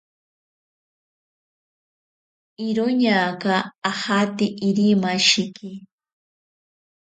Iroñaka 2.67 3.55
ajate 3.91 4.45
Irimashiki. 4.67 5.71